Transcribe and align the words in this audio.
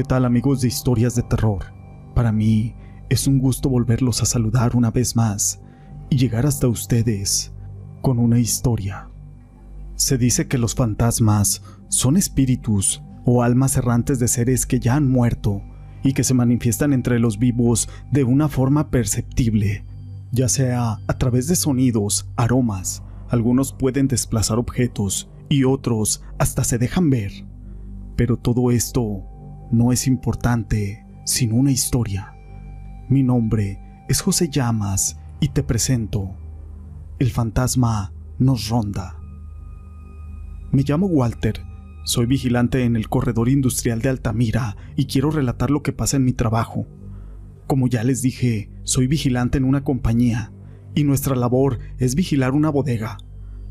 ¿Qué 0.00 0.04
tal 0.04 0.24
amigos 0.24 0.62
de 0.62 0.68
historias 0.68 1.14
de 1.14 1.22
terror? 1.22 1.74
Para 2.14 2.32
mí 2.32 2.74
es 3.10 3.26
un 3.26 3.38
gusto 3.38 3.68
volverlos 3.68 4.22
a 4.22 4.24
saludar 4.24 4.74
una 4.74 4.90
vez 4.90 5.14
más 5.14 5.60
y 6.08 6.16
llegar 6.16 6.46
hasta 6.46 6.68
ustedes 6.68 7.52
con 8.00 8.18
una 8.18 8.38
historia. 8.38 9.10
Se 9.96 10.16
dice 10.16 10.48
que 10.48 10.56
los 10.56 10.74
fantasmas 10.74 11.62
son 11.88 12.16
espíritus 12.16 13.02
o 13.26 13.42
almas 13.42 13.76
errantes 13.76 14.18
de 14.18 14.28
seres 14.28 14.64
que 14.64 14.80
ya 14.80 14.94
han 14.94 15.06
muerto 15.06 15.60
y 16.02 16.14
que 16.14 16.24
se 16.24 16.32
manifiestan 16.32 16.94
entre 16.94 17.18
los 17.18 17.38
vivos 17.38 17.86
de 18.10 18.24
una 18.24 18.48
forma 18.48 18.88
perceptible, 18.88 19.84
ya 20.32 20.48
sea 20.48 20.96
a 21.06 21.18
través 21.18 21.46
de 21.46 21.56
sonidos, 21.56 22.26
aromas, 22.36 23.02
algunos 23.28 23.74
pueden 23.74 24.08
desplazar 24.08 24.58
objetos 24.58 25.28
y 25.50 25.64
otros 25.64 26.22
hasta 26.38 26.64
se 26.64 26.78
dejan 26.78 27.10
ver. 27.10 27.32
Pero 28.16 28.38
todo 28.38 28.70
esto 28.70 29.29
no 29.70 29.92
es 29.92 30.06
importante 30.06 31.06
sin 31.24 31.52
una 31.52 31.70
historia. 31.70 32.34
Mi 33.08 33.22
nombre 33.22 33.80
es 34.08 34.20
José 34.20 34.48
Llamas 34.48 35.18
y 35.40 35.48
te 35.48 35.62
presento. 35.62 36.30
El 37.18 37.30
fantasma 37.30 38.12
nos 38.38 38.68
ronda. 38.68 39.16
Me 40.72 40.82
llamo 40.82 41.06
Walter, 41.06 41.62
soy 42.04 42.26
vigilante 42.26 42.84
en 42.84 42.96
el 42.96 43.08
corredor 43.08 43.48
industrial 43.48 44.00
de 44.02 44.08
Altamira 44.08 44.76
y 44.96 45.06
quiero 45.06 45.30
relatar 45.30 45.70
lo 45.70 45.82
que 45.82 45.92
pasa 45.92 46.16
en 46.16 46.24
mi 46.24 46.32
trabajo. 46.32 46.86
Como 47.66 47.86
ya 47.86 48.02
les 48.02 48.22
dije, 48.22 48.70
soy 48.82 49.06
vigilante 49.06 49.58
en 49.58 49.64
una 49.64 49.84
compañía 49.84 50.52
y 50.94 51.04
nuestra 51.04 51.36
labor 51.36 51.78
es 51.98 52.16
vigilar 52.16 52.52
una 52.52 52.70
bodega. 52.70 53.18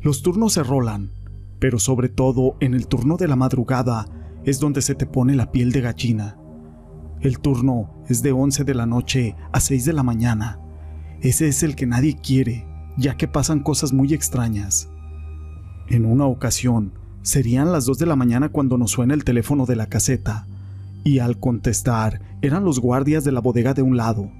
Los 0.00 0.22
turnos 0.22 0.54
se 0.54 0.62
rolan, 0.62 1.10
pero 1.58 1.78
sobre 1.78 2.08
todo 2.08 2.56
en 2.60 2.72
el 2.72 2.86
turno 2.86 3.18
de 3.18 3.28
la 3.28 3.36
madrugada 3.36 4.06
es 4.44 4.60
donde 4.60 4.82
se 4.82 4.94
te 4.94 5.06
pone 5.06 5.34
la 5.34 5.52
piel 5.52 5.72
de 5.72 5.80
gallina. 5.80 6.36
El 7.20 7.38
turno 7.38 8.02
es 8.08 8.22
de 8.22 8.32
11 8.32 8.64
de 8.64 8.74
la 8.74 8.86
noche 8.86 9.36
a 9.52 9.60
6 9.60 9.84
de 9.84 9.92
la 9.92 10.02
mañana. 10.02 10.58
Ese 11.20 11.48
es 11.48 11.62
el 11.62 11.76
que 11.76 11.86
nadie 11.86 12.16
quiere, 12.16 12.66
ya 12.96 13.16
que 13.16 13.28
pasan 13.28 13.60
cosas 13.60 13.92
muy 13.92 14.14
extrañas. 14.14 14.88
En 15.88 16.06
una 16.06 16.24
ocasión, 16.26 16.92
serían 17.22 17.72
las 17.72 17.84
2 17.84 17.98
de 17.98 18.06
la 18.06 18.16
mañana 18.16 18.48
cuando 18.48 18.78
nos 18.78 18.92
suena 18.92 19.14
el 19.14 19.24
teléfono 19.24 19.66
de 19.66 19.76
la 19.76 19.86
caseta, 19.86 20.46
y 21.04 21.18
al 21.18 21.38
contestar 21.38 22.20
eran 22.42 22.64
los 22.64 22.80
guardias 22.80 23.24
de 23.24 23.32
la 23.32 23.40
bodega 23.40 23.74
de 23.74 23.82
un 23.82 23.96
lado, 23.96 24.30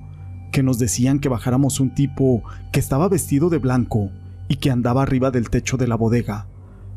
que 0.53 0.63
nos 0.63 0.79
decían 0.79 1.19
que 1.19 1.29
bajáramos 1.29 1.81
un 1.81 1.95
tipo 1.95 2.43
que 2.73 2.81
estaba 2.81 3.09
vestido 3.09 3.51
de 3.51 3.59
blanco 3.59 4.11
y 4.49 4.57
que 4.57 4.71
andaba 4.71 5.03
arriba 5.03 5.31
del 5.31 5.51
techo 5.51 5.77
de 5.77 5.87
la 5.87 5.97
bodega, 5.97 6.47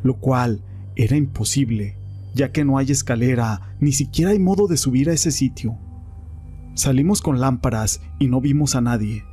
lo 0.02 0.16
cual 0.16 0.62
era 0.96 1.18
imposible, 1.18 1.98
ya 2.34 2.52
que 2.52 2.66
no 2.66 2.78
hay 2.78 2.92
escalera, 2.92 3.76
ni 3.80 3.92
siquiera 3.92 4.32
hay 4.32 4.40
modo 4.40 4.68
de 4.68 4.78
subir 4.78 5.10
a 5.10 5.14
ese 5.14 5.32
sitio. 5.32 5.78
Salimos 6.76 7.22
con 7.22 7.40
lámparas 7.40 8.02
y 8.20 8.28
no 8.28 8.42
vimos 8.42 8.76
a 8.76 8.82
nadie, 8.82 9.24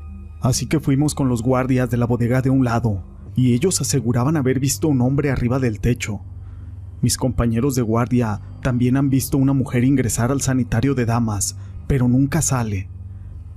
así 0.41 0.67
que 0.67 0.81
fuimos 0.81 1.15
con 1.15 1.29
los 1.29 1.43
guardias 1.43 1.89
de 1.91 1.97
la 1.97 2.07
bodega 2.07 2.43
de 2.43 2.51
un 2.51 2.65
lado, 2.65 3.05
y 3.35 3.55
ellos 3.55 3.81
aseguraban 3.81 4.37
haber 4.37 4.61
visto 4.61 4.89
un 4.89 5.01
hombre 5.01 5.31
arriba 5.31 5.59
del 5.59 5.81
techo. 5.81 6.21
Mis 7.01 7.17
compañeros 7.17 7.75
de 7.75 7.83
guardia 7.83 8.43
también 8.63 8.97
han 8.99 9.09
visto 9.09 9.39
una 9.39 9.55
mujer 9.55 9.85
ingresar 9.85 10.31
al 10.31 10.43
sanitario 10.43 10.95
de 10.95 11.07
damas, 11.07 11.57
pero 11.87 12.09
nunca 12.09 12.43
sale. 12.43 12.91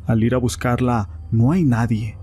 Al 0.06 0.24
ir 0.24 0.34
a 0.34 0.38
buscarla, 0.38 1.10
no 1.32 1.52
hay 1.52 1.66
nadie. 1.66 2.18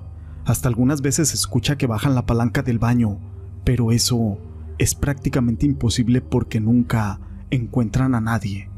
Hasta 0.46 0.68
algunas 0.68 1.02
veces 1.02 1.28
se 1.28 1.34
escucha 1.34 1.76
que 1.76 1.86
bajan 1.86 2.14
la 2.14 2.24
palanca 2.24 2.62
del 2.62 2.78
baño, 2.78 3.18
pero 3.64 3.92
eso 3.92 4.38
es 4.80 4.94
prácticamente 4.94 5.66
imposible 5.66 6.22
porque 6.22 6.58
nunca 6.58 7.20
encuentran 7.50 8.14
a 8.14 8.22
nadie. 8.22 8.70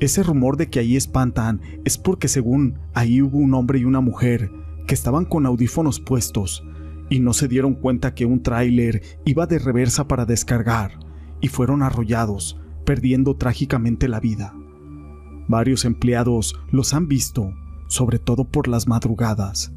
Ese 0.00 0.22
rumor 0.22 0.58
de 0.58 0.68
que 0.68 0.80
ahí 0.80 0.96
espantan 0.96 1.62
es 1.86 1.96
porque 1.96 2.28
según 2.28 2.78
ahí 2.92 3.22
hubo 3.22 3.38
un 3.38 3.54
hombre 3.54 3.78
y 3.78 3.84
una 3.84 4.02
mujer 4.02 4.52
que 4.86 4.92
estaban 4.92 5.24
con 5.24 5.46
audífonos 5.46 5.98
puestos 5.98 6.62
y 7.08 7.20
no 7.20 7.32
se 7.32 7.48
dieron 7.48 7.72
cuenta 7.72 8.14
que 8.14 8.26
un 8.26 8.42
tráiler 8.42 9.02
iba 9.24 9.46
de 9.46 9.58
reversa 9.58 10.06
para 10.06 10.26
descargar 10.26 11.00
y 11.40 11.48
fueron 11.48 11.82
arrollados, 11.82 12.60
perdiendo 12.84 13.34
trágicamente 13.34 14.08
la 14.08 14.20
vida. 14.20 14.54
Varios 15.48 15.86
empleados 15.86 16.60
los 16.70 16.92
han 16.92 17.08
visto, 17.08 17.54
sobre 17.86 18.18
todo 18.18 18.44
por 18.44 18.68
las 18.68 18.86
madrugadas, 18.86 19.72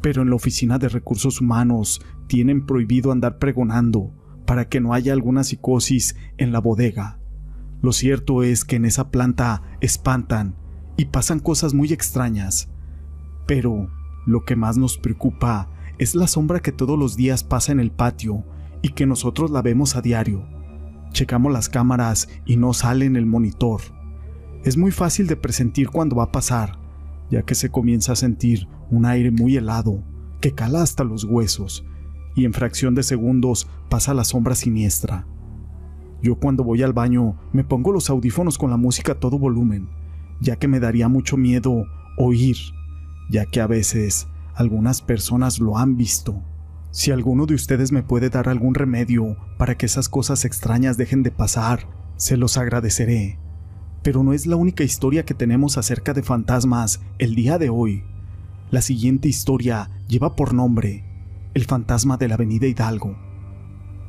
pero 0.00 0.22
en 0.22 0.30
la 0.30 0.36
oficina 0.36 0.78
de 0.78 0.88
recursos 0.88 1.40
humanos 1.40 2.00
tienen 2.28 2.64
prohibido 2.66 3.10
andar 3.10 3.38
pregonando 3.38 4.14
para 4.50 4.68
que 4.68 4.80
no 4.80 4.94
haya 4.94 5.12
alguna 5.12 5.44
psicosis 5.44 6.16
en 6.36 6.50
la 6.50 6.58
bodega. 6.58 7.20
Lo 7.82 7.92
cierto 7.92 8.42
es 8.42 8.64
que 8.64 8.74
en 8.74 8.84
esa 8.84 9.12
planta 9.12 9.62
espantan 9.80 10.56
y 10.96 11.04
pasan 11.04 11.38
cosas 11.38 11.72
muy 11.72 11.92
extrañas. 11.92 12.68
Pero 13.46 13.88
lo 14.26 14.44
que 14.44 14.56
más 14.56 14.76
nos 14.76 14.98
preocupa 14.98 15.70
es 15.98 16.16
la 16.16 16.26
sombra 16.26 16.58
que 16.58 16.72
todos 16.72 16.98
los 16.98 17.16
días 17.16 17.44
pasa 17.44 17.70
en 17.70 17.78
el 17.78 17.92
patio 17.92 18.44
y 18.82 18.88
que 18.88 19.06
nosotros 19.06 19.52
la 19.52 19.62
vemos 19.62 19.94
a 19.94 20.02
diario. 20.02 20.44
Checamos 21.12 21.52
las 21.52 21.68
cámaras 21.68 22.28
y 22.44 22.56
no 22.56 22.72
sale 22.72 23.04
en 23.04 23.14
el 23.14 23.26
monitor. 23.26 23.82
Es 24.64 24.76
muy 24.76 24.90
fácil 24.90 25.28
de 25.28 25.36
presentir 25.36 25.90
cuando 25.90 26.16
va 26.16 26.24
a 26.24 26.32
pasar, 26.32 26.76
ya 27.30 27.42
que 27.42 27.54
se 27.54 27.70
comienza 27.70 28.14
a 28.14 28.16
sentir 28.16 28.66
un 28.90 29.06
aire 29.06 29.30
muy 29.30 29.56
helado 29.56 30.02
que 30.40 30.56
cala 30.56 30.82
hasta 30.82 31.04
los 31.04 31.22
huesos 31.22 31.84
y 32.34 32.44
en 32.44 32.52
fracción 32.52 32.94
de 32.94 33.02
segundos 33.02 33.68
pasa 33.88 34.14
la 34.14 34.24
sombra 34.24 34.54
siniestra. 34.54 35.26
Yo 36.22 36.36
cuando 36.36 36.64
voy 36.64 36.82
al 36.82 36.92
baño 36.92 37.36
me 37.52 37.64
pongo 37.64 37.92
los 37.92 38.10
audífonos 38.10 38.58
con 38.58 38.70
la 38.70 38.76
música 38.76 39.12
a 39.12 39.14
todo 39.20 39.38
volumen, 39.38 39.88
ya 40.40 40.56
que 40.56 40.68
me 40.68 40.80
daría 40.80 41.08
mucho 41.08 41.36
miedo 41.36 41.86
oír, 42.18 42.56
ya 43.30 43.46
que 43.46 43.60
a 43.60 43.66
veces 43.66 44.28
algunas 44.54 45.00
personas 45.00 45.60
lo 45.60 45.78
han 45.78 45.96
visto. 45.96 46.42
Si 46.90 47.10
alguno 47.10 47.46
de 47.46 47.54
ustedes 47.54 47.92
me 47.92 48.02
puede 48.02 48.30
dar 48.30 48.48
algún 48.48 48.74
remedio 48.74 49.36
para 49.56 49.76
que 49.76 49.86
esas 49.86 50.08
cosas 50.08 50.44
extrañas 50.44 50.96
dejen 50.96 51.22
de 51.22 51.30
pasar, 51.30 51.86
se 52.16 52.36
los 52.36 52.58
agradeceré. 52.58 53.38
Pero 54.02 54.22
no 54.22 54.32
es 54.32 54.46
la 54.46 54.56
única 54.56 54.82
historia 54.82 55.24
que 55.24 55.34
tenemos 55.34 55.78
acerca 55.78 56.12
de 56.12 56.22
fantasmas 56.22 57.00
el 57.18 57.34
día 57.34 57.58
de 57.58 57.70
hoy. 57.70 58.02
La 58.70 58.82
siguiente 58.82 59.28
historia 59.28 59.90
lleva 60.08 60.36
por 60.36 60.52
nombre 60.52 61.09
el 61.54 61.64
fantasma 61.64 62.16
de 62.16 62.28
la 62.28 62.34
avenida 62.34 62.66
Hidalgo. 62.66 63.16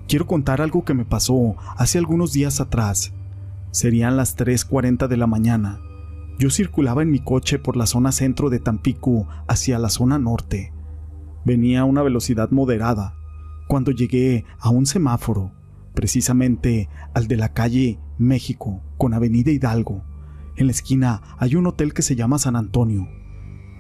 Quiero 0.08 0.28
contar 0.28 0.62
algo 0.62 0.84
que 0.84 0.94
me 0.94 1.06
pasó 1.06 1.56
hace 1.78 1.98
algunos 1.98 2.34
días 2.34 2.60
atrás. 2.60 3.14
Serían 3.72 4.18
las 4.18 4.38
3.40 4.38 5.08
de 5.08 5.18
la 5.18 5.28
mañana. 5.28 5.80
Yo 6.38 6.50
circulaba 6.50 7.02
en 7.02 7.12
mi 7.12 7.20
coche 7.20 7.60
por 7.60 7.78
la 7.78 7.86
zona 7.86 8.12
centro 8.12 8.50
de 8.50 8.60
Tampico 8.60 9.28
hacia 9.48 9.80
la 9.80 9.90
zona 9.90 10.20
norte. 10.20 10.74
Venía 11.46 11.82
a 11.82 11.86
una 11.86 12.04
velocidad 12.04 12.52
moderada. 12.52 13.16
Cuando 13.68 13.92
llegué 13.92 14.46
a 14.60 14.70
un 14.70 14.86
semáforo, 14.86 15.54
precisamente 15.94 16.90
al 17.14 17.28
de 17.28 17.38
la 17.38 17.54
calle 17.54 18.00
México 18.18 18.82
con 18.98 19.14
Avenida 19.14 19.52
Hidalgo, 19.52 20.04
en 20.58 20.68
la 20.68 20.72
esquina 20.72 21.22
hay 21.38 21.56
un 21.56 21.66
hotel 21.68 21.94
que 21.94 22.02
se 22.02 22.16
llama 22.16 22.38
San 22.38 22.56
Antonio 22.56 23.08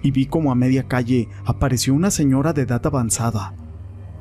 y 0.03 0.11
vi 0.11 0.25
como 0.25 0.51
a 0.51 0.55
media 0.55 0.87
calle 0.87 1.29
apareció 1.45 1.93
una 1.93 2.11
señora 2.11 2.53
de 2.53 2.63
edad 2.63 2.85
avanzada. 2.85 3.53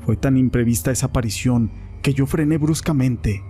Fue 0.04 0.16
tan 0.16 0.36
imprevista 0.36 0.90
esa 0.90 1.06
aparición 1.06 1.70
que 2.02 2.14
yo 2.14 2.26
frené 2.26 2.58
bruscamente 2.58 3.42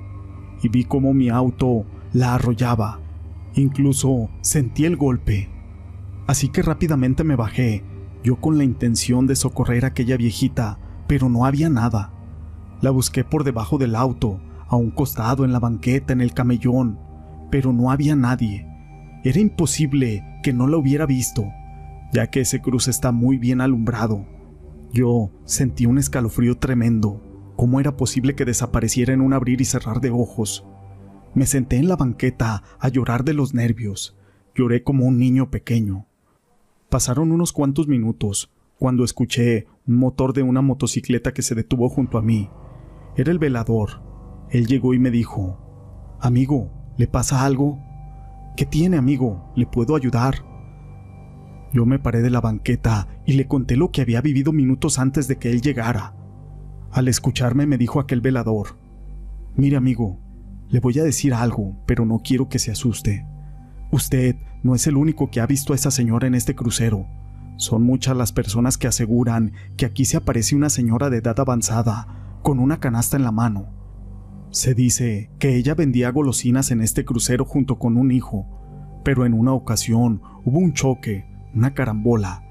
y 0.62 0.68
vi 0.68 0.84
como 0.84 1.14
mi 1.14 1.28
auto 1.28 1.86
la 2.12 2.34
arrollaba. 2.34 3.00
Incluso 3.54 4.30
sentí 4.42 4.84
el 4.84 4.96
golpe. 4.96 5.48
Así 6.26 6.48
que 6.48 6.62
rápidamente 6.62 7.24
me 7.24 7.36
bajé, 7.36 7.82
yo 8.22 8.36
con 8.36 8.58
la 8.58 8.64
intención 8.64 9.26
de 9.26 9.36
socorrer 9.36 9.84
a 9.84 9.88
aquella 9.88 10.16
viejita, 10.16 10.78
pero 11.06 11.28
no 11.28 11.44
había 11.44 11.68
nada. 11.68 12.12
La 12.80 12.90
busqué 12.90 13.24
por 13.24 13.42
debajo 13.42 13.78
del 13.78 13.96
auto, 13.96 14.40
a 14.68 14.76
un 14.76 14.90
costado, 14.90 15.44
en 15.44 15.52
la 15.52 15.58
banqueta, 15.58 16.12
en 16.12 16.20
el 16.20 16.32
camellón, 16.32 16.98
pero 17.50 17.72
no 17.72 17.90
había 17.90 18.14
nadie. 18.14 18.66
Era 19.24 19.40
imposible 19.40 20.24
que 20.42 20.52
no 20.52 20.68
la 20.68 20.76
hubiera 20.76 21.06
visto 21.06 21.44
ya 22.12 22.28
que 22.28 22.40
ese 22.40 22.60
cruce 22.60 22.90
está 22.90 23.12
muy 23.12 23.38
bien 23.38 23.60
alumbrado. 23.60 24.26
Yo 24.92 25.30
sentí 25.44 25.86
un 25.86 25.98
escalofrío 25.98 26.58
tremendo. 26.58 27.22
¿Cómo 27.56 27.78
era 27.78 27.96
posible 27.96 28.34
que 28.34 28.44
desapareciera 28.44 29.12
en 29.12 29.20
un 29.20 29.32
abrir 29.32 29.60
y 29.60 29.64
cerrar 29.64 30.00
de 30.00 30.10
ojos? 30.10 30.66
Me 31.34 31.46
senté 31.46 31.76
en 31.76 31.88
la 31.88 31.96
banqueta 31.96 32.64
a 32.78 32.88
llorar 32.88 33.22
de 33.22 33.34
los 33.34 33.54
nervios. 33.54 34.16
Lloré 34.54 34.82
como 34.82 35.04
un 35.04 35.18
niño 35.18 35.50
pequeño. 35.50 36.06
Pasaron 36.88 37.30
unos 37.30 37.52
cuantos 37.52 37.86
minutos 37.86 38.50
cuando 38.78 39.04
escuché 39.04 39.66
un 39.86 39.96
motor 39.96 40.32
de 40.32 40.42
una 40.42 40.62
motocicleta 40.62 41.32
que 41.32 41.42
se 41.42 41.54
detuvo 41.54 41.88
junto 41.88 42.18
a 42.18 42.22
mí. 42.22 42.50
Era 43.16 43.30
el 43.30 43.38
velador. 43.38 44.02
Él 44.50 44.66
llegó 44.66 44.94
y 44.94 44.98
me 44.98 45.10
dijo, 45.10 46.16
Amigo, 46.20 46.72
¿le 46.96 47.06
pasa 47.06 47.44
algo? 47.44 47.78
¿Qué 48.56 48.66
tiene, 48.66 48.96
amigo? 48.96 49.52
¿Le 49.54 49.66
puedo 49.66 49.94
ayudar? 49.94 50.49
Yo 51.72 51.86
me 51.86 51.98
paré 51.98 52.20
de 52.20 52.30
la 52.30 52.40
banqueta 52.40 53.06
y 53.26 53.34
le 53.34 53.46
conté 53.46 53.76
lo 53.76 53.90
que 53.92 54.02
había 54.02 54.20
vivido 54.20 54.52
minutos 54.52 54.98
antes 54.98 55.28
de 55.28 55.36
que 55.36 55.50
él 55.50 55.60
llegara. 55.60 56.14
Al 56.90 57.06
escucharme 57.06 57.66
me 57.66 57.78
dijo 57.78 58.00
aquel 58.00 58.20
velador, 58.20 58.76
Mire 59.56 59.76
amigo, 59.76 60.18
le 60.68 60.80
voy 60.80 60.98
a 60.98 61.04
decir 61.04 61.34
algo, 61.34 61.76
pero 61.86 62.04
no 62.04 62.20
quiero 62.24 62.48
que 62.48 62.58
se 62.58 62.70
asuste. 62.70 63.26
Usted 63.92 64.36
no 64.62 64.74
es 64.74 64.86
el 64.86 64.96
único 64.96 65.30
que 65.30 65.40
ha 65.40 65.46
visto 65.46 65.72
a 65.72 65.76
esa 65.76 65.90
señora 65.90 66.26
en 66.26 66.34
este 66.34 66.54
crucero. 66.54 67.06
Son 67.56 67.82
muchas 67.82 68.16
las 68.16 68.32
personas 68.32 68.78
que 68.78 68.86
aseguran 68.86 69.52
que 69.76 69.84
aquí 69.84 70.04
se 70.04 70.16
aparece 70.16 70.56
una 70.56 70.70
señora 70.70 71.10
de 71.10 71.18
edad 71.18 71.38
avanzada, 71.38 72.38
con 72.42 72.58
una 72.58 72.80
canasta 72.80 73.16
en 73.16 73.24
la 73.24 73.32
mano. 73.32 73.68
Se 74.50 74.74
dice 74.74 75.30
que 75.38 75.56
ella 75.56 75.74
vendía 75.74 76.10
golosinas 76.10 76.70
en 76.70 76.80
este 76.80 77.04
crucero 77.04 77.44
junto 77.44 77.78
con 77.78 77.96
un 77.96 78.10
hijo, 78.10 78.46
pero 79.04 79.26
en 79.26 79.34
una 79.34 79.52
ocasión 79.52 80.22
hubo 80.44 80.58
un 80.58 80.72
choque, 80.72 81.29
una 81.54 81.74
carambola, 81.74 82.44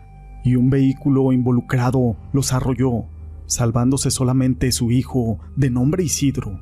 y 0.43 0.55
un 0.55 0.69
vehículo 0.69 1.31
involucrado 1.31 2.15
los 2.33 2.53
arrolló, 2.53 3.05
salvándose 3.45 4.11
solamente 4.11 4.71
su 4.71 4.91
hijo, 4.91 5.39
de 5.55 5.69
nombre 5.69 6.03
Isidro. 6.03 6.59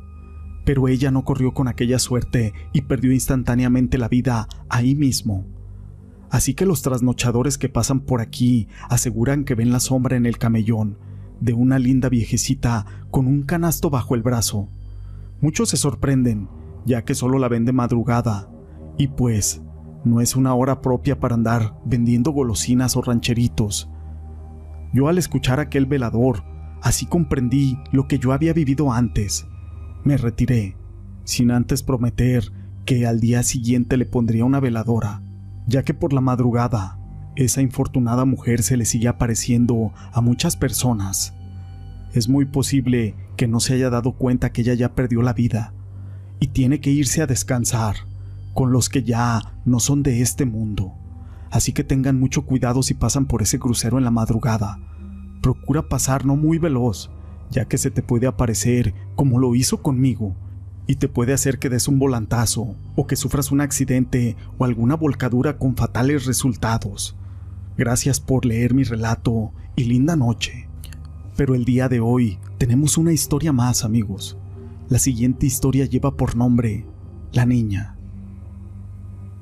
Pero 0.66 0.88
ella 0.88 1.12
no 1.12 1.24
corrió 1.24 1.54
con 1.54 1.68
aquella 1.68 2.00
suerte 2.00 2.54
y 2.74 2.82
perdió 2.82 3.12
instantáneamente 3.12 3.98
la 3.98 4.10
vida 4.10 4.48
ahí 4.70 4.96
mismo. 4.96 5.46
Así 6.30 6.54
que 6.54 6.66
los 6.66 6.82
trasnochadores 6.82 7.58
que 7.58 7.70
pasan 7.70 8.02
por 8.02 8.20
aquí 8.20 8.68
aseguran 8.90 9.46
que 9.46 9.56
ven 9.56 9.72
la 9.72 9.80
sombra 9.80 10.18
en 10.18 10.26
el 10.26 10.38
camellón 10.38 10.98
de 11.40 11.54
una 11.54 11.80
linda 11.80 12.10
viejecita 12.10 12.86
con 13.12 13.28
un 13.28 13.44
canasto 13.44 13.90
bajo 13.90 14.16
el 14.16 14.24
brazo. 14.24 14.70
Muchos 15.40 15.70
se 15.70 15.78
sorprenden, 15.78 16.50
ya 16.86 17.04
que 17.04 17.16
solo 17.16 17.38
la 17.38 17.48
ven 17.48 17.66
de 17.66 17.74
madrugada, 17.74 18.50
y 18.98 19.08
pues 19.08 19.62
no 20.04 20.22
es 20.22 20.36
una 20.36 20.54
hora 20.54 20.82
propia 20.82 21.20
para 21.20 21.36
andar 21.36 21.78
vendiendo 21.86 22.32
golosinas 22.32 22.96
o 22.96 23.02
rancheritos. 23.02 23.90
Yo 24.94 25.08
al 25.08 25.18
escuchar 25.18 25.60
aquel 25.60 25.86
velador, 25.86 26.44
así 26.82 27.06
comprendí 27.06 27.78
lo 27.92 28.08
que 28.08 28.20
yo 28.20 28.34
había 28.34 28.54
vivido 28.54 28.92
antes. 28.94 29.48
Me 30.04 30.18
retiré, 30.18 30.78
sin 31.24 31.52
antes 31.52 31.84
prometer 31.84 32.52
que 32.86 33.06
al 33.06 33.20
día 33.20 33.44
siguiente 33.44 33.98
le 33.98 34.06
pondría 34.06 34.46
una 34.46 34.60
veladora, 34.60 35.22
ya 35.68 35.84
que 35.84 35.94
por 35.94 36.14
la 36.14 36.22
madrugada 36.22 36.98
esa 37.36 37.62
infortunada 37.62 38.26
mujer 38.26 38.64
se 38.64 38.78
le 38.78 38.86
sigue 38.86 39.08
apareciendo 39.08 39.92
a 40.12 40.22
muchas 40.22 40.56
personas. 40.56 41.36
Es 42.14 42.30
muy 42.30 42.46
posible 42.46 43.16
que 43.36 43.48
no 43.48 43.60
se 43.60 43.76
haya 43.76 43.90
dado 43.90 44.14
cuenta 44.14 44.52
que 44.52 44.62
ella 44.62 44.74
ya 44.74 44.96
perdió 44.96 45.22
la 45.22 45.34
vida 45.34 45.74
y 46.40 46.48
tiene 46.48 46.80
que 46.80 46.90
irse 46.90 47.22
a 47.22 47.28
descansar 47.28 47.96
con 48.58 48.72
los 48.72 48.90
que 48.90 49.04
ya 49.04 49.54
no 49.66 49.80
son 49.80 50.02
de 50.02 50.24
este 50.24 50.44
mundo. 50.44 50.96
Así 51.52 51.74
que 51.74 51.84
tengan 51.84 52.20
mucho 52.20 52.44
cuidado 52.44 52.82
si 52.82 52.96
pasan 52.96 53.28
por 53.28 53.44
ese 53.44 53.60
crucero 53.60 54.00
en 54.00 54.04
la 54.04 54.10
madrugada. 54.10 54.80
Procura 55.44 55.88
pasar 55.88 56.26
no 56.26 56.36
muy 56.36 56.58
veloz, 56.58 57.12
ya 57.52 57.66
que 57.66 57.78
se 57.78 57.92
te 57.92 58.02
puede 58.02 58.26
aparecer 58.26 58.96
como 59.16 59.38
lo 59.38 59.54
hizo 59.54 59.84
conmigo, 59.84 60.36
y 60.88 60.96
te 60.96 61.08
puede 61.08 61.34
hacer 61.34 61.60
que 61.60 61.70
des 61.70 61.88
un 61.88 62.00
volantazo, 62.00 62.76
o 62.96 63.06
que 63.06 63.16
sufras 63.16 63.52
un 63.52 63.62
accidente 63.62 64.36
o 64.58 64.66
alguna 64.66 64.96
volcadura 64.96 65.60
con 65.60 65.76
fatales 65.76 66.26
resultados. 66.26 67.16
Gracias 67.78 68.20
por 68.20 68.44
leer 68.44 68.74
mi 68.74 68.86
relato 68.86 69.52
y 69.76 69.84
linda 69.84 70.16
noche. 70.16 70.68
Pero 71.36 71.54
el 71.54 71.64
día 71.64 71.90
de 71.90 72.00
hoy 72.00 72.40
tenemos 72.58 72.98
una 72.98 73.14
historia 73.14 73.54
más, 73.54 73.86
amigos. 73.86 74.36
La 74.90 74.98
siguiente 74.98 75.46
historia 75.46 75.86
lleva 75.86 76.18
por 76.18 76.36
nombre 76.36 76.88
La 77.34 77.46
Niña. 77.46 77.97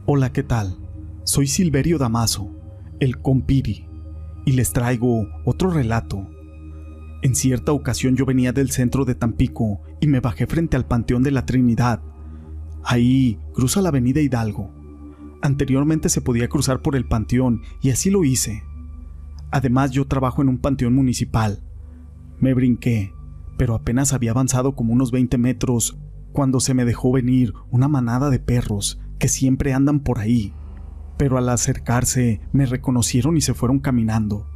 Hola, 0.07 0.31
¿qué 0.31 0.43
tal? 0.43 0.77
Soy 1.23 1.47
Silverio 1.47 1.97
Damaso, 1.97 2.51
el 2.99 3.17
compiri, 3.23 3.87
y 4.45 4.51
les 4.51 4.71
traigo 4.71 5.27
otro 5.45 5.71
relato. 5.71 6.29
En 7.23 7.33
cierta 7.33 7.71
ocasión 7.71 8.15
yo 8.15 8.23
venía 8.23 8.53
del 8.53 8.69
centro 8.69 9.03
de 9.03 9.15
Tampico 9.15 9.81
y 9.99 10.05
me 10.05 10.19
bajé 10.19 10.45
frente 10.45 10.77
al 10.77 10.85
Panteón 10.85 11.23
de 11.23 11.31
la 11.31 11.47
Trinidad. 11.47 12.03
Ahí 12.83 13.39
cruza 13.55 13.81
la 13.81 13.89
avenida 13.89 14.21
Hidalgo. 14.21 14.69
Anteriormente 15.41 16.09
se 16.09 16.21
podía 16.21 16.49
cruzar 16.49 16.83
por 16.83 16.95
el 16.95 17.07
panteón 17.07 17.63
y 17.81 17.89
así 17.89 18.11
lo 18.11 18.23
hice. 18.23 18.63
Además 19.49 19.89
yo 19.89 20.05
trabajo 20.05 20.43
en 20.43 20.49
un 20.49 20.59
panteón 20.59 20.93
municipal. 20.93 21.63
Me 22.39 22.53
brinqué, 22.53 23.11
pero 23.57 23.73
apenas 23.73 24.13
había 24.13 24.31
avanzado 24.31 24.75
como 24.75 24.93
unos 24.93 25.09
20 25.09 25.39
metros 25.39 25.97
cuando 26.31 26.59
se 26.59 26.75
me 26.75 26.85
dejó 26.85 27.11
venir 27.11 27.55
una 27.71 27.87
manada 27.87 28.29
de 28.29 28.37
perros 28.37 28.99
que 29.19 29.27
siempre 29.27 29.73
andan 29.73 29.99
por 29.99 30.19
ahí, 30.19 30.53
pero 31.17 31.37
al 31.37 31.49
acercarse 31.49 32.41
me 32.51 32.65
reconocieron 32.65 33.37
y 33.37 33.41
se 33.41 33.53
fueron 33.53 33.79
caminando, 33.79 34.47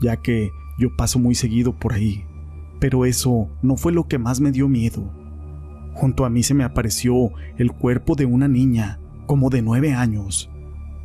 ya 0.00 0.16
que 0.18 0.50
yo 0.78 0.94
paso 0.96 1.18
muy 1.18 1.34
seguido 1.34 1.78
por 1.78 1.92
ahí. 1.92 2.24
Pero 2.80 3.04
eso 3.04 3.48
no 3.62 3.76
fue 3.76 3.92
lo 3.92 4.08
que 4.08 4.18
más 4.18 4.40
me 4.40 4.52
dio 4.52 4.68
miedo. 4.68 5.12
Junto 5.94 6.24
a 6.24 6.30
mí 6.30 6.42
se 6.42 6.54
me 6.54 6.64
apareció 6.64 7.30
el 7.56 7.72
cuerpo 7.72 8.14
de 8.14 8.26
una 8.26 8.48
niña, 8.48 8.98
como 9.26 9.50
de 9.50 9.62
nueve 9.62 9.94
años. 9.94 10.50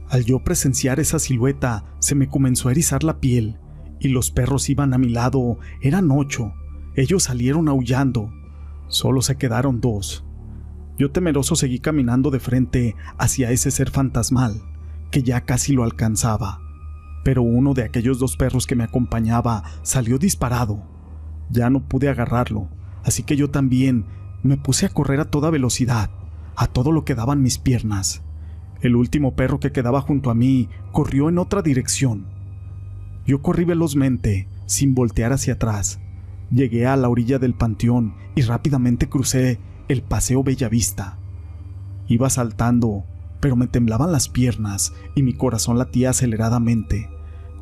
Al 0.10 0.26
yo 0.26 0.44
presenciar 0.44 1.00
esa 1.00 1.20
silueta, 1.20 1.86
se 2.00 2.16
me 2.16 2.28
comenzó 2.28 2.70
a 2.70 2.72
erizar 2.72 3.04
la 3.04 3.20
piel, 3.20 3.60
y 4.00 4.10
los 4.10 4.32
perros 4.32 4.70
iban 4.70 4.94
a 4.94 4.98
mi 4.98 5.10
lado, 5.10 5.60
eran 5.82 6.10
ocho. 6.12 6.54
Ellos 6.96 7.24
salieron 7.24 7.68
aullando. 7.68 8.32
Solo 8.88 9.22
se 9.22 9.38
quedaron 9.38 9.82
dos. 9.82 10.27
Yo 10.98 11.12
temeroso 11.12 11.56
seguí 11.56 11.80
caminando 11.80 12.32
de 12.32 12.40
frente 12.40 12.96
hacia 13.20 13.52
ese 13.52 13.70
ser 13.70 13.92
fantasmal, 13.92 14.64
que 15.12 15.22
ya 15.22 15.42
casi 15.42 15.74
lo 15.74 15.84
alcanzaba. 15.84 16.60
Pero 17.24 17.44
uno 17.44 17.74
de 17.74 17.84
aquellos 17.84 18.20
dos 18.20 18.36
perros 18.36 18.66
que 18.66 18.76
me 18.76 18.84
acompañaba 18.84 19.64
salió 19.84 20.18
disparado. 20.18 20.84
Ya 21.52 21.70
no 21.70 21.88
pude 21.88 22.10
agarrarlo, 22.10 22.70
así 23.04 23.24
que 23.24 23.36
yo 23.36 23.52
también 23.52 24.06
me 24.42 24.58
puse 24.58 24.88
a 24.88 24.90
correr 24.90 25.20
a 25.20 25.26
toda 25.26 25.52
velocidad, 25.52 26.10
a 26.56 26.68
todo 26.68 26.92
lo 26.92 27.06
que 27.06 27.16
daban 27.16 27.44
mis 27.44 27.60
piernas. 27.60 28.24
El 28.82 28.96
último 28.96 29.36
perro 29.36 29.60
que 29.60 29.72
quedaba 29.72 30.02
junto 30.02 30.32
a 30.32 30.36
mí 30.36 30.70
corrió 30.92 31.30
en 31.30 31.38
otra 31.38 31.62
dirección. 31.62 32.28
Yo 33.26 33.42
corrí 33.42 33.66
velozmente, 33.66 34.48
sin 34.66 34.96
voltear 34.96 35.34
hacia 35.34 35.54
atrás. 35.54 36.00
Llegué 36.50 36.88
a 36.88 36.96
la 36.96 37.10
orilla 37.10 37.40
del 37.40 37.54
panteón 37.54 38.16
y 38.36 38.42
rápidamente 38.42 39.10
crucé 39.10 39.60
el 39.88 40.02
paseo 40.02 40.44
Bellavista. 40.44 41.18
Iba 42.08 42.30
saltando, 42.30 43.06
pero 43.40 43.56
me 43.56 43.68
temblaban 43.68 44.12
las 44.12 44.30
piernas 44.30 44.94
y 45.16 45.24
mi 45.24 45.34
corazón 45.34 45.78
latía 45.78 46.10
aceleradamente. 46.10 47.10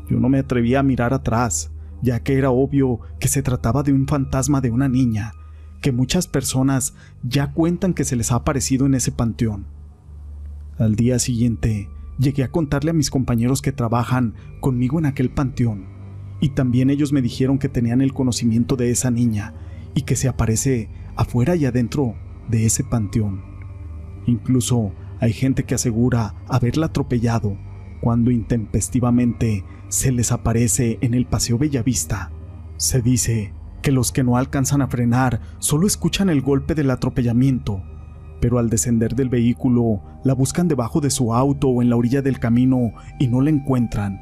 Yo 0.09 0.19
no 0.19 0.29
me 0.29 0.39
atrevía 0.39 0.79
a 0.79 0.83
mirar 0.83 1.13
atrás, 1.13 1.71
ya 2.01 2.21
que 2.21 2.37
era 2.37 2.51
obvio 2.51 2.99
que 3.19 3.27
se 3.27 3.41
trataba 3.41 3.83
de 3.83 3.93
un 3.93 4.07
fantasma 4.07 4.61
de 4.61 4.71
una 4.71 4.87
niña, 4.87 5.33
que 5.81 5.91
muchas 5.91 6.27
personas 6.27 6.93
ya 7.23 7.51
cuentan 7.53 7.93
que 7.93 8.05
se 8.05 8.15
les 8.15 8.31
ha 8.31 8.35
aparecido 8.35 8.85
en 8.85 8.95
ese 8.95 9.11
panteón. 9.11 9.67
Al 10.77 10.95
día 10.95 11.19
siguiente, 11.19 11.89
llegué 12.17 12.43
a 12.43 12.51
contarle 12.51 12.91
a 12.91 12.93
mis 12.95 13.09
compañeros 13.09 13.61
que 13.61 13.71
trabajan 13.71 14.33
conmigo 14.61 14.99
en 14.99 15.05
aquel 15.05 15.29
panteón, 15.29 15.85
y 16.41 16.49
también 16.49 16.89
ellos 16.89 17.13
me 17.13 17.21
dijeron 17.21 17.57
que 17.57 17.69
tenían 17.69 18.01
el 18.01 18.13
conocimiento 18.13 18.75
de 18.75 18.91
esa 18.91 19.09
niña 19.09 19.53
y 19.95 20.03
que 20.03 20.15
se 20.15 20.27
aparece 20.27 20.89
afuera 21.15 21.55
y 21.55 21.65
adentro 21.65 22.15
de 22.47 22.65
ese 22.65 22.83
panteón. 22.83 23.41
Incluso 24.27 24.91
hay 25.19 25.33
gente 25.33 25.63
que 25.63 25.75
asegura 25.75 26.35
haberla 26.47 26.87
atropellado 26.87 27.57
cuando 28.01 28.29
intempestivamente 28.29 29.63
se 29.87 30.11
les 30.11 30.31
aparece 30.31 30.99
en 31.01 31.13
el 31.13 31.25
Paseo 31.25 31.57
Bellavista. 31.57 32.31
Se 32.77 33.01
dice 33.01 33.53
que 33.81 33.91
los 33.91 34.11
que 34.11 34.23
no 34.23 34.37
alcanzan 34.37 34.81
a 34.81 34.87
frenar 34.87 35.41
solo 35.59 35.87
escuchan 35.87 36.29
el 36.29 36.41
golpe 36.41 36.75
del 36.75 36.91
atropellamiento, 36.91 37.81
pero 38.41 38.59
al 38.59 38.69
descender 38.69 39.15
del 39.15 39.29
vehículo 39.29 40.01
la 40.23 40.33
buscan 40.33 40.67
debajo 40.67 41.01
de 41.01 41.09
su 41.09 41.33
auto 41.33 41.69
o 41.69 41.81
en 41.81 41.89
la 41.89 41.95
orilla 41.95 42.21
del 42.21 42.39
camino 42.39 42.91
y 43.19 43.27
no 43.27 43.41
la 43.41 43.51
encuentran. 43.51 44.21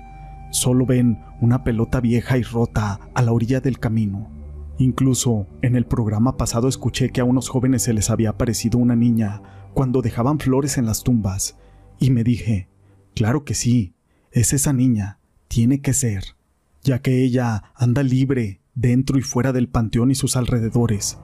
Solo 0.52 0.86
ven 0.86 1.20
una 1.42 1.64
pelota 1.64 2.00
vieja 2.00 2.38
y 2.38 2.44
rota 2.44 3.00
a 3.16 3.22
la 3.22 3.32
orilla 3.32 3.60
del 3.60 3.80
camino. 3.80 4.33
Incluso 4.78 5.48
en 5.62 5.76
el 5.76 5.86
programa 5.86 6.36
pasado 6.38 6.68
escuché 6.68 7.10
que 7.12 7.22
a 7.22 7.26
unos 7.26 7.50
jóvenes 7.50 7.84
se 7.84 7.94
les 7.94 8.10
había 8.10 8.32
aparecido 8.32 8.80
una 8.80 8.96
niña 8.96 9.42
cuando 9.74 10.02
dejaban 10.02 10.40
flores 10.40 10.78
en 10.78 10.86
las 10.86 11.04
tumbas, 11.04 11.58
y 12.00 12.10
me 12.12 12.24
dije, 12.24 12.70
claro 13.16 13.46
que 13.46 13.54
sí, 13.54 13.94
es 14.32 14.54
esa 14.54 14.74
niña, 14.74 15.20
tiene 15.48 15.82
que 15.82 15.94
ser, 15.94 16.24
ya 16.84 17.02
que 17.02 17.24
ella 17.24 17.72
anda 17.76 18.04
libre 18.04 18.62
dentro 18.76 19.18
y 19.18 19.22
fuera 19.22 19.54
del 19.54 19.70
panteón 19.70 20.12
y 20.12 20.16
sus 20.16 20.36
alrededores. 20.36 21.20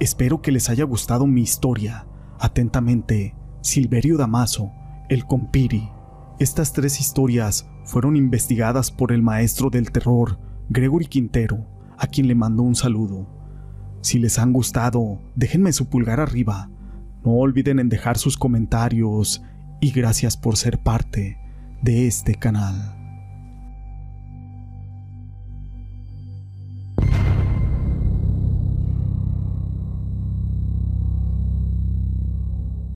Espero 0.00 0.42
que 0.42 0.50
les 0.50 0.68
haya 0.68 0.84
gustado 0.84 1.26
mi 1.26 1.42
historia. 1.42 2.06
Atentamente, 2.38 3.34
Silverio 3.60 4.16
Damaso, 4.16 4.72
el 5.08 5.26
compiri. 5.26 5.90
Estas 6.38 6.72
tres 6.72 6.98
historias 7.00 7.68
fueron 7.84 8.16
investigadas 8.16 8.90
por 8.90 9.12
el 9.12 9.22
maestro 9.22 9.70
del 9.70 9.92
terror, 9.92 10.38
Gregory 10.70 11.06
Quintero, 11.06 11.66
a 12.00 12.06
quien 12.06 12.26
le 12.26 12.34
mando 12.34 12.62
un 12.62 12.74
saludo. 12.74 13.28
Si 14.00 14.18
les 14.18 14.38
han 14.38 14.52
gustado, 14.52 15.20
déjenme 15.36 15.72
su 15.72 15.88
pulgar 15.88 16.18
arriba. 16.18 16.70
No 17.24 17.32
olviden 17.32 17.78
en 17.78 17.90
dejar 17.90 18.16
sus 18.16 18.36
comentarios 18.36 19.42
y 19.80 19.92
gracias 19.92 20.36
por 20.36 20.56
ser 20.56 20.82
parte 20.82 21.38
de 21.82 22.06
este 22.06 22.34
canal. 22.34 22.99